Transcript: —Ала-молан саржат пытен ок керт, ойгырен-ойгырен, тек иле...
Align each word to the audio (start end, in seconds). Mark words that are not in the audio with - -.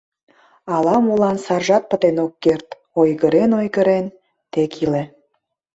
—Ала-молан 0.73 1.37
саржат 1.45 1.83
пытен 1.89 2.17
ок 2.25 2.33
керт, 2.43 2.67
ойгырен-ойгырен, 2.99 4.05
тек 4.51 4.73
иле... 4.83 5.03